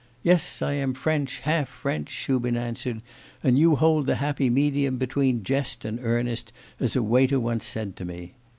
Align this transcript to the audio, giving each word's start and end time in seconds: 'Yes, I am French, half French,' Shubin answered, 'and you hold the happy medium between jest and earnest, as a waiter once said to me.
'Yes, 0.23 0.63
I 0.63 0.73
am 0.73 0.95
French, 0.95 1.41
half 1.41 1.69
French,' 1.69 2.09
Shubin 2.09 2.57
answered, 2.57 3.03
'and 3.43 3.59
you 3.59 3.75
hold 3.75 4.07
the 4.07 4.15
happy 4.15 4.49
medium 4.49 4.97
between 4.97 5.43
jest 5.43 5.85
and 5.85 5.99
earnest, 6.01 6.51
as 6.79 6.95
a 6.95 7.03
waiter 7.03 7.39
once 7.39 7.67
said 7.67 7.95
to 7.97 8.05
me. 8.05 8.33